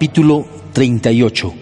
[0.00, 1.54] Capítulo 38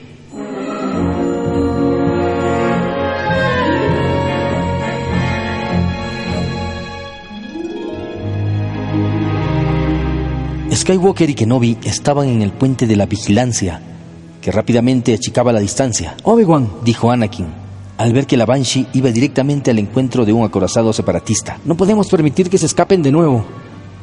[10.73, 13.83] Skywalker y Kenobi estaban en el puente de la vigilancia,
[14.41, 16.15] que rápidamente achicaba la distancia.
[16.23, 17.49] Obi-Wan, dijo Anakin,
[17.97, 21.59] al ver que la Banshee iba directamente al encuentro de un acorazado separatista.
[21.65, 23.45] No podemos permitir que se escapen de nuevo.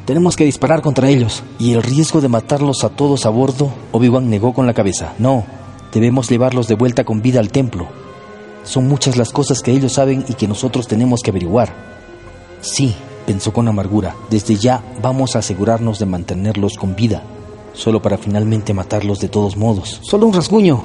[0.06, 1.44] Tenemos que disparar contra ellos.
[1.58, 5.14] Y el riesgo de matarlos a todos a bordo, Obi-Wan negó con la cabeza.
[5.18, 5.44] No,
[5.92, 7.88] debemos llevarlos de vuelta con vida al templo.
[8.64, 11.74] Son muchas las cosas que ellos saben y que nosotros tenemos que averiguar.
[12.62, 17.24] Sí, pensó con amargura, desde ya vamos a asegurarnos de mantenerlos con vida,
[17.74, 20.00] solo para finalmente matarlos de todos modos.
[20.04, 20.84] Solo un rasguño,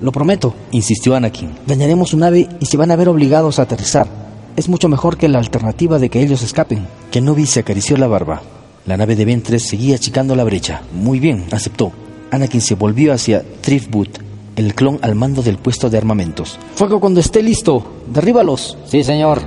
[0.00, 1.50] lo prometo, insistió Anakin.
[1.66, 4.08] Dañaremos su nave y se van a ver obligados a aterrizar.
[4.56, 6.86] Es mucho mejor que la alternativa de que ellos escapen.
[7.10, 8.42] Kenobi se acarició la barba.
[8.86, 10.82] La nave de Ventres seguía achicando la brecha.
[10.92, 11.92] Muy bien, aceptó.
[12.30, 14.08] Anakin se volvió hacia Thriftwood,
[14.56, 16.58] el clon al mando del puesto de armamentos.
[16.74, 17.84] Fuego cuando esté listo.
[18.06, 18.78] Derríbalos.
[18.86, 19.42] Sí, señor.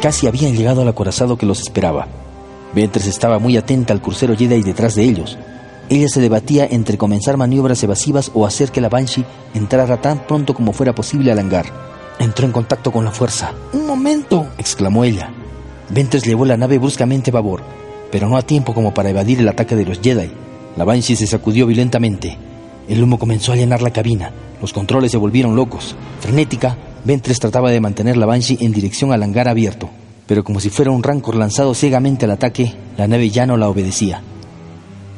[0.00, 2.06] Casi habían llegado al acorazado que los esperaba.
[2.74, 5.36] Ventres estaba muy atenta al crucero Jedi detrás de ellos.
[5.90, 9.24] Ella se debatía entre comenzar maniobras evasivas o hacer que la Banshee
[9.54, 11.66] entrara tan pronto como fuera posible al hangar.
[12.20, 13.52] Entró en contacto con la fuerza.
[13.72, 14.46] ¡Un momento!
[14.56, 15.32] exclamó ella.
[15.88, 17.62] Ventres llevó la nave bruscamente a babor,
[18.12, 20.30] pero no a tiempo como para evadir el ataque de los Jedi.
[20.76, 22.38] La Banshee se sacudió violentamente.
[22.88, 24.30] El humo comenzó a llenar la cabina.
[24.60, 25.96] Los controles se volvieron locos.
[26.20, 29.90] Frenética, Ventres trataba de mantener la Banshee en dirección al hangar abierto,
[30.28, 33.68] pero como si fuera un rancor lanzado ciegamente al ataque, la nave ya no la
[33.68, 34.22] obedecía.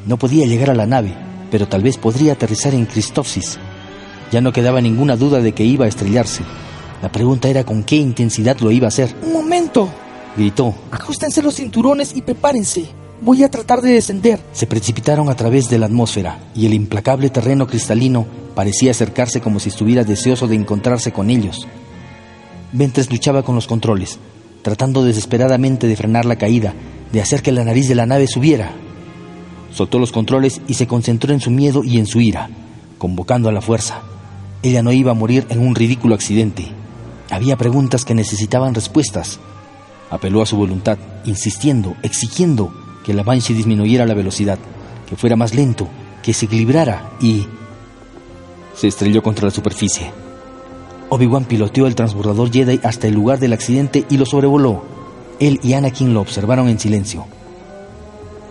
[0.07, 1.15] No podía llegar a la nave,
[1.51, 3.59] pero tal vez podría aterrizar en Christophsis.
[4.33, 6.43] Ya no quedaba ninguna duda de que iba a estrellarse.
[7.03, 9.15] La pregunta era con qué intensidad lo iba a hacer.
[9.23, 9.89] ¡Un momento!
[10.37, 10.75] Gritó.
[10.91, 12.87] Ajustense los cinturones y prepárense.
[13.21, 14.41] Voy a tratar de descender.
[14.53, 19.61] Se precipitaron a través de la atmósfera y el implacable terreno cristalino parecía acercarse como
[19.61, 21.69] si estuviera deseoso de encontrarse con ellos.
[22.73, 24.19] Ventres luchaba con los controles,
[24.63, 26.75] tratando desesperadamente de frenar la caída,
[27.13, 28.73] de hacer que la nariz de la nave subiera.
[29.73, 32.51] Soltó los controles y se concentró en su miedo y en su ira,
[32.99, 34.01] convocando a la fuerza.
[34.63, 36.69] Ella no iba a morir en un ridículo accidente.
[37.31, 39.41] Había preguntas que necesitaban respuestas.
[40.11, 42.73] Apeló a su voluntad, insistiendo, exigiendo
[43.05, 44.59] que la Banshee disminuyera la velocidad,
[45.09, 45.89] que fuera más lento,
[46.23, 47.47] que se equilibrara y...
[48.75, 50.11] Se estrelló contra la superficie.
[51.09, 54.85] Obi-Wan piloteó el transbordador Jedi hasta el lugar del accidente y lo sobrevoló.
[55.41, 57.27] Él y Anakin lo observaron en silencio.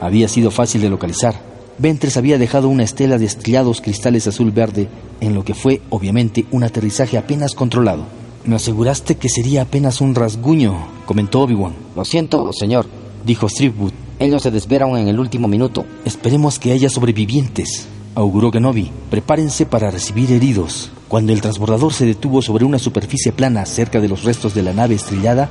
[0.02, 1.36] Había sido fácil de localizar.
[1.78, 4.90] Ventres había dejado una estela de estrellados cristales azul-verde
[5.20, 8.04] en lo que fue, obviamente, un aterrizaje apenas controlado.
[8.44, 10.76] Me aseguraste que sería apenas un rasguño,
[11.06, 11.74] comentó Obi-Wan.
[11.96, 12.88] Lo siento, señor,
[13.24, 13.94] dijo Stripwood.
[14.18, 15.86] Ellos se desveraron en el último minuto.
[16.04, 18.92] Esperemos que haya sobrevivientes, auguró Kenobi.
[19.12, 20.92] Prepárense para recibir heridos.
[21.08, 24.74] Cuando el transbordador se detuvo sobre una superficie plana cerca de los restos de la
[24.74, 25.50] nave estrellada,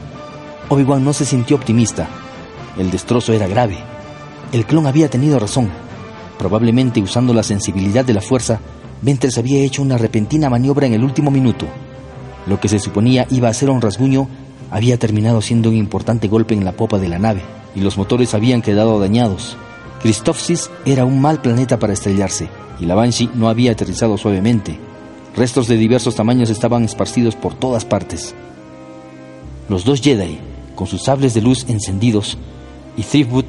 [0.69, 2.09] Obi-Wan no se sintió optimista.
[2.77, 3.77] El destrozo era grave.
[4.53, 5.71] El clon había tenido razón.
[6.38, 8.61] Probablemente usando la sensibilidad de la fuerza,
[9.03, 11.66] Ventres había hecho una repentina maniobra en el último minuto.
[12.47, 14.28] Lo que se suponía iba a ser un rasguño
[14.71, 17.43] había terminado siendo un importante golpe en la popa de la nave
[17.75, 19.56] y los motores habían quedado dañados.
[20.03, 24.78] Christophsis era un mal planeta para estrellarse y la Banshee no había aterrizado suavemente.
[25.37, 28.34] Restos de diversos tamaños estaban esparcidos por todas partes.
[29.69, 30.38] Los dos Jedi,
[30.75, 32.37] con sus sables de luz encendidos,
[32.97, 33.44] y Thriftwood,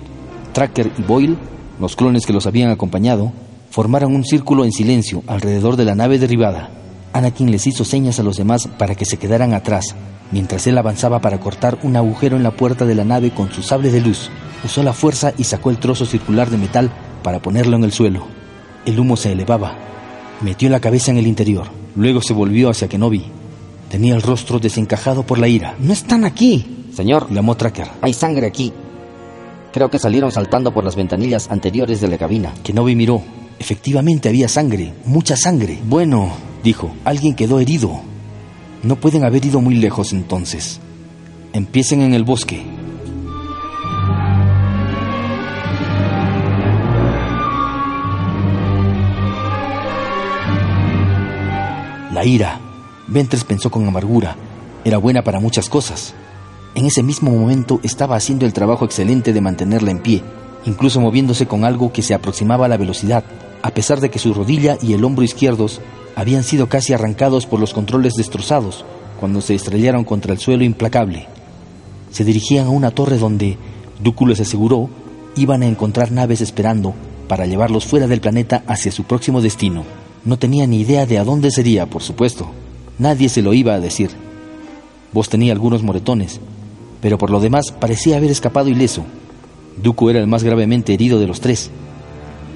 [0.53, 1.37] Tracker y Boyle,
[1.79, 3.31] los clones que los habían acompañado,
[3.69, 6.69] formaron un círculo en silencio alrededor de la nave derribada.
[7.13, 9.95] Anakin les hizo señas a los demás para que se quedaran atrás,
[10.31, 13.63] mientras él avanzaba para cortar un agujero en la puerta de la nave con su
[13.63, 14.29] sable de luz.
[14.63, 16.91] Usó la fuerza y sacó el trozo circular de metal
[17.23, 18.27] para ponerlo en el suelo.
[18.85, 19.75] El humo se elevaba.
[20.41, 21.67] Metió la cabeza en el interior.
[21.95, 23.25] Luego se volvió hacia Kenobi.
[23.89, 25.75] Tenía el rostro desencajado por la ira.
[25.79, 26.87] ¡No están aquí!
[26.93, 27.87] Señor, llamó Tracker.
[28.01, 28.71] Hay sangre aquí.
[29.73, 32.53] Creo que salieron saltando por las ventanillas anteriores de la cabina.
[32.63, 33.21] Kenobi miró.
[33.57, 35.79] Efectivamente había sangre, mucha sangre.
[35.85, 36.31] Bueno,
[36.63, 38.01] dijo, alguien quedó herido.
[38.83, 40.79] No pueden haber ido muy lejos entonces.
[41.53, 42.65] Empiecen en el bosque.
[52.11, 52.59] La ira,
[53.07, 54.35] Ventres pensó con amargura,
[54.83, 56.13] era buena para muchas cosas.
[56.73, 60.23] En ese mismo momento estaba haciendo el trabajo excelente de mantenerla en pie,
[60.65, 63.25] incluso moviéndose con algo que se aproximaba a la velocidad,
[63.61, 65.81] a pesar de que su rodilla y el hombro izquierdos
[66.15, 68.85] habían sido casi arrancados por los controles destrozados
[69.19, 71.27] cuando se estrellaron contra el suelo implacable.
[72.09, 73.57] Se dirigían a una torre donde,
[74.01, 74.89] Dooku les aseguró,
[75.35, 76.93] iban a encontrar naves esperando
[77.27, 79.83] para llevarlos fuera del planeta hacia su próximo destino.
[80.25, 82.49] No tenía ni idea de a dónde sería, por supuesto.
[82.97, 84.11] Nadie se lo iba a decir.
[85.13, 86.39] Vos tenía algunos moretones,
[87.01, 89.03] pero por lo demás parecía haber escapado ileso.
[89.81, 91.71] Dooku era el más gravemente herido de los tres.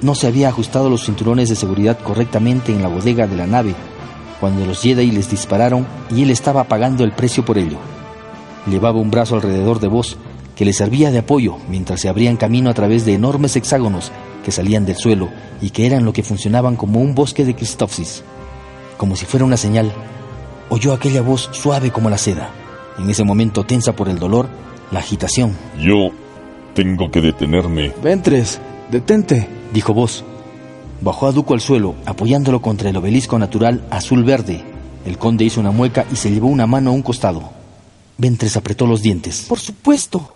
[0.01, 3.75] No se había ajustado los cinturones de seguridad correctamente en la bodega de la nave
[4.39, 7.77] cuando los Jedi les dispararon y él estaba pagando el precio por ello.
[8.67, 10.17] Llevaba un brazo alrededor de Vos
[10.55, 14.11] que le servía de apoyo mientras se abrían camino a través de enormes hexágonos
[14.43, 15.29] que salían del suelo
[15.61, 18.23] y que eran lo que funcionaban como un bosque de Christophsis.
[18.97, 19.91] Como si fuera una señal,
[20.69, 22.51] oyó aquella voz suave como la seda.
[22.97, 24.47] En ese momento tensa por el dolor,
[24.91, 25.55] la agitación.
[25.79, 26.11] Yo
[26.73, 27.93] tengo que detenerme.
[28.03, 28.59] Ventres,
[28.91, 30.23] detente, dijo Vos.
[31.01, 34.63] Bajó a Duco al suelo, apoyándolo contra el obelisco natural azul-verde.
[35.05, 37.49] El conde hizo una mueca y se llevó una mano a un costado.
[38.17, 39.45] Ventres apretó los dientes.
[39.47, 40.31] Por supuesto.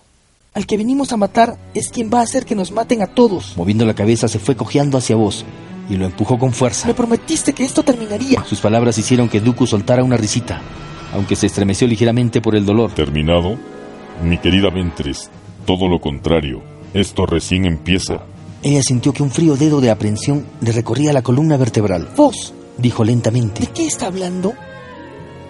[0.54, 3.56] Al que venimos a matar es quien va a hacer que nos maten a todos.
[3.56, 5.46] Moviendo la cabeza se fue cojeando hacia vos
[5.90, 6.88] y lo empujó con fuerza.
[6.88, 8.44] Me prometiste que esto terminaría.
[8.46, 10.62] Sus palabras hicieron que Dooku soltara una risita,
[11.14, 12.92] aunque se estremeció ligeramente por el dolor.
[12.92, 13.58] ¿Terminado?
[14.24, 15.30] Mi querida Ventres,
[15.66, 16.62] todo lo contrario.
[16.94, 18.24] Esto recién empieza.
[18.62, 22.10] Ella sintió que un frío dedo de aprensión le recorría la columna vertebral.
[22.18, 23.62] Vos, dijo lentamente.
[23.62, 24.54] ¿De qué está hablando?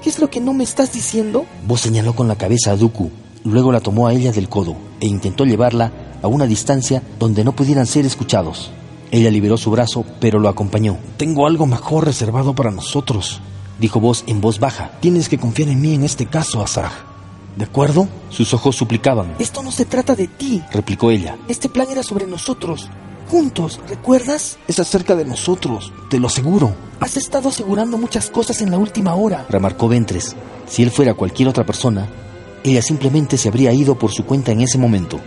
[0.04, 1.46] ¿Qué es lo que no me estás diciendo?
[1.68, 3.10] Vos señaló con la cabeza a Dooku,
[3.44, 5.92] luego la tomó a ella del codo e intentó llevarla
[6.22, 8.72] a una distancia donde no pudieran ser escuchados.
[9.12, 10.98] Ella liberó su brazo, pero lo acompañó.
[11.18, 13.42] Tengo algo mejor reservado para nosotros,
[13.80, 14.92] dijo Vos en voz baja.
[15.00, 16.92] Tienes que confiar en mí en este caso, Asaj.
[17.56, 18.08] ¿De acuerdo?
[18.30, 19.36] Sus ojos suplicaban.
[19.40, 21.38] Esto no se trata de ti, replicó ella.
[21.48, 22.90] Este plan era sobre nosotros.
[23.30, 24.58] Juntos, ¿recuerdas?
[24.68, 26.74] Es acerca de nosotros, te lo aseguro.
[27.00, 30.36] Has estado asegurando muchas cosas en la última hora, remarcó Ventres.
[30.68, 32.08] Si él fuera cualquier otra persona,
[32.64, 35.20] ella simplemente se habría ido por su cuenta en ese momento.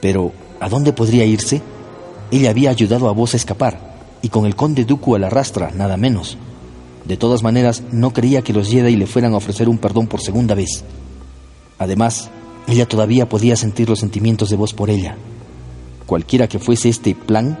[0.00, 1.62] Pero, ¿a dónde podría irse?
[2.30, 5.70] Ella había ayudado a Vos a escapar, y con el conde Dooku a la rastra,
[5.70, 6.38] nada menos.
[7.08, 10.20] De todas maneras, no creía que los Jedi le fueran a ofrecer un perdón por
[10.20, 10.84] segunda vez.
[11.78, 12.28] Además,
[12.66, 15.16] ella todavía podía sentir los sentimientos de Vos por ella.
[16.04, 17.58] Cualquiera que fuese este plan,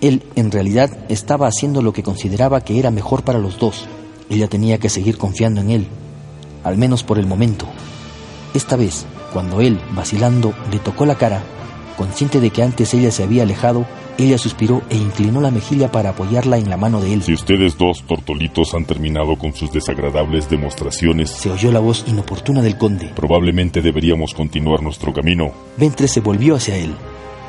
[0.00, 3.86] él en realidad estaba haciendo lo que consideraba que era mejor para los dos.
[4.28, 5.86] Ella tenía que seguir confiando en él,
[6.64, 7.66] al menos por el momento.
[8.52, 11.44] Esta vez, cuando él, vacilando, le tocó la cara,
[11.96, 13.86] consciente de que antes ella se había alejado,
[14.18, 17.22] ella suspiró e inclinó la mejilla para apoyarla en la mano de él.
[17.22, 22.60] Si ustedes dos tortolitos han terminado con sus desagradables demostraciones, se oyó la voz inoportuna
[22.60, 23.12] del conde.
[23.14, 25.52] Probablemente deberíamos continuar nuestro camino.
[25.76, 26.94] Ventre se volvió hacia él,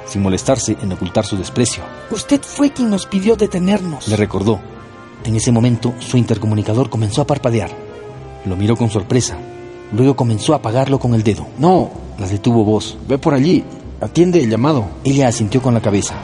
[0.06, 1.82] sin molestarse en ocultar su desprecio.
[2.12, 4.08] Usted fue quien nos pidió detenernos.
[4.08, 4.60] Le recordó.
[5.26, 7.72] En ese momento, su intercomunicador comenzó a parpadear.
[8.46, 9.38] Lo miró con sorpresa.
[9.92, 11.48] Luego comenzó a apagarlo con el dedo.
[11.58, 11.90] No,
[12.20, 12.96] la detuvo voz.
[13.08, 13.64] Ve por allí.
[14.02, 14.86] Atiende el llamado.
[15.04, 16.16] Ella asintió con la cabeza.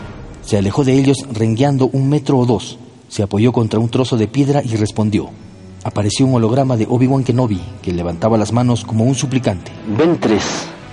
[0.45, 2.77] Se alejó de ellos rengueando un metro o dos.
[3.07, 5.29] Se apoyó contra un trozo de piedra y respondió.
[5.83, 9.71] Apareció un holograma de Obi-Wan Kenobi que levantaba las manos como un suplicante.
[9.97, 10.43] Ventres,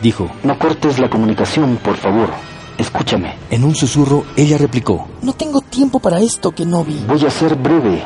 [0.02, 0.30] dijo.
[0.42, 2.30] No cortes la comunicación, por favor.
[2.78, 3.34] Escúchame.
[3.50, 5.06] En un susurro, ella replicó.
[5.20, 7.04] No tengo tiempo para esto, Kenobi.
[7.06, 8.02] Voy a ser breve.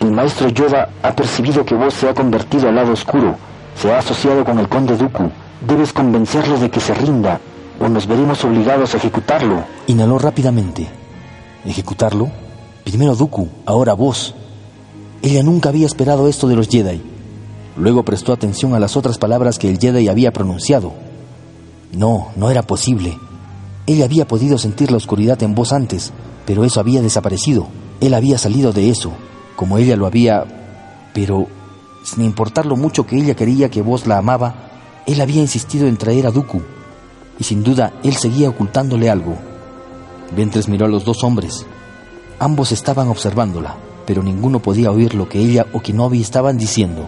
[0.00, 3.34] El maestro Yoda ha percibido que vos se ha convertido al lado oscuro.
[3.80, 5.30] Se ha asociado con el conde Dooku.
[5.66, 7.40] Debes convencerlo de que se rinda
[7.88, 9.64] nos veremos obligados a ejecutarlo.
[9.86, 10.88] Inhaló rápidamente.
[11.64, 12.30] ¿Ejecutarlo?
[12.84, 14.34] Primero Dooku, ahora vos.
[15.22, 17.00] Ella nunca había esperado esto de los Jedi.
[17.76, 20.92] Luego prestó atención a las otras palabras que el Jedi había pronunciado.
[21.92, 23.18] No, no era posible.
[23.86, 26.12] Ella había podido sentir la oscuridad en voz antes,
[26.44, 27.68] pero eso había desaparecido.
[28.00, 29.12] Él había salido de eso,
[29.56, 30.44] como ella lo había...
[31.14, 31.46] Pero,
[32.04, 34.54] sin importar lo mucho que ella quería que vos la amaba,
[35.06, 36.62] él había insistido en traer a Dooku.
[37.38, 39.36] Y sin duda, él seguía ocultándole algo.
[40.34, 41.66] Ventres miró a los dos hombres.
[42.38, 47.06] Ambos estaban observándola, pero ninguno podía oír lo que ella o Kenobi estaban diciendo.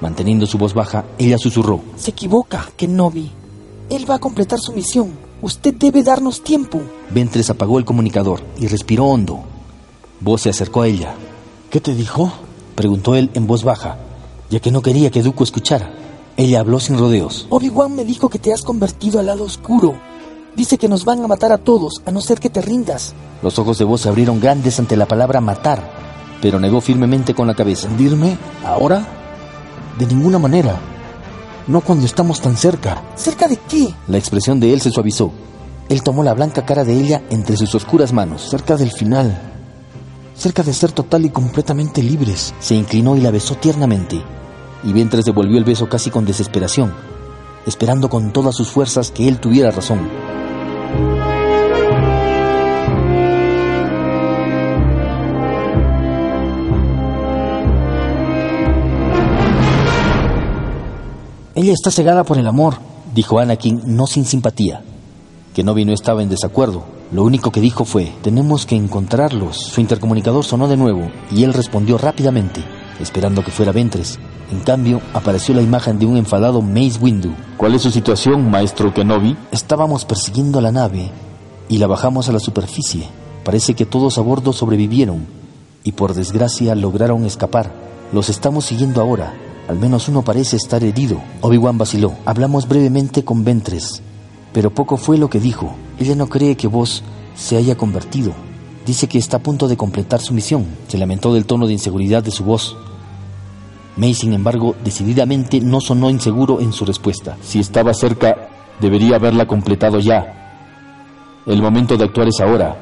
[0.00, 1.80] Manteniendo su voz baja, ella susurró.
[1.96, 3.30] Se equivoca, Kenobi.
[3.90, 5.12] Él va a completar su misión.
[5.40, 6.80] Usted debe darnos tiempo.
[7.10, 9.40] Ventres apagó el comunicador y respiró hondo.
[10.20, 11.14] Vos se acercó a ella.
[11.70, 12.32] ¿Qué te dijo?
[12.74, 13.98] Preguntó él en voz baja,
[14.50, 16.03] ya que no quería que Duco escuchara.
[16.36, 17.46] Ella habló sin rodeos.
[17.50, 19.94] Obi-Wan me dijo que te has convertido al lado oscuro.
[20.56, 23.14] Dice que nos van a matar a todos, a no ser que te rindas.
[23.42, 25.82] Los ojos de vos se abrieron grandes ante la palabra matar,
[26.40, 27.88] pero negó firmemente con la cabeza.
[27.88, 28.36] ¿Rendirme?
[28.64, 29.06] ¿Ahora?
[29.98, 30.78] De ninguna manera.
[31.66, 33.02] No cuando estamos tan cerca.
[33.14, 33.94] ¿Cerca de qué?
[34.08, 35.32] La expresión de él se suavizó.
[35.88, 38.42] Él tomó la blanca cara de ella entre sus oscuras manos.
[38.50, 39.52] Cerca del final.
[40.36, 42.54] Cerca de ser total y completamente libres.
[42.58, 44.20] Se inclinó y la besó tiernamente.
[44.84, 46.92] Y Ventres devolvió el beso casi con desesperación,
[47.66, 50.00] esperando con todas sus fuerzas que él tuviera razón.
[61.56, 62.74] Ella está cegada por el amor,
[63.14, 64.82] dijo Anakin no sin simpatía.
[65.54, 66.84] Kenobi no estaba en desacuerdo.
[67.12, 69.56] Lo único que dijo fue, tenemos que encontrarlos.
[69.56, 72.64] Su intercomunicador sonó de nuevo y él respondió rápidamente,
[72.98, 74.18] esperando que fuera Ventres.
[74.50, 77.30] En cambio, apareció la imagen de un enfadado Mace Windu.
[77.56, 79.36] ¿Cuál es su situación, maestro Kenobi?
[79.50, 81.10] Estábamos persiguiendo a la nave
[81.68, 83.08] y la bajamos a la superficie.
[83.44, 85.26] Parece que todos a bordo sobrevivieron
[85.82, 87.72] y por desgracia lograron escapar.
[88.12, 89.34] Los estamos siguiendo ahora.
[89.68, 91.20] Al menos uno parece estar herido.
[91.40, 92.12] Obi-Wan vaciló.
[92.26, 94.02] Hablamos brevemente con Ventres,
[94.52, 95.74] pero poco fue lo que dijo.
[95.98, 97.02] Ella no cree que vos
[97.34, 98.32] se haya convertido.
[98.86, 100.66] Dice que está a punto de completar su misión.
[100.88, 102.76] Se lamentó del tono de inseguridad de su voz.
[103.96, 107.36] May, sin embargo, decididamente no sonó inseguro en su respuesta.
[107.42, 108.48] Si estaba cerca,
[108.80, 111.42] debería haberla completado ya.
[111.46, 112.76] El momento de actuar es ahora.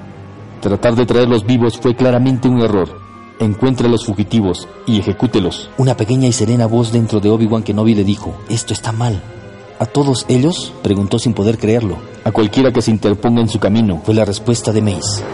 [0.61, 3.01] Tratar de traerlos vivos fue claramente un error.
[3.41, 5.69] Encuentre a los fugitivos y ejecútelos.
[5.77, 9.21] Una pequeña y serena voz dentro de Obi-Wan Kenobi le dijo, esto está mal.
[9.81, 10.73] ¿A todos ellos?
[10.83, 11.97] preguntó sin poder creerlo.
[12.25, 14.01] A cualquiera que se interponga en su camino.
[14.05, 15.25] Fue la respuesta de Mace.